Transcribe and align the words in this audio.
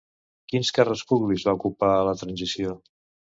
Quins 0.53 0.71
càrrecs 0.77 1.03
públics 1.11 1.45
va 1.49 1.53
ocupar 1.59 1.91
a 1.99 2.01
la 2.09 2.17
transició? 2.23 2.75